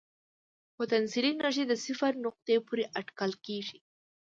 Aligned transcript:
پوتنسیالي 0.77 1.29
انرژي 1.33 1.63
د 1.67 1.73
صفر 1.85 2.11
نقطې 2.25 2.55
پورې 2.67 2.83
اټکل 2.99 3.31
کېږي. 3.45 3.79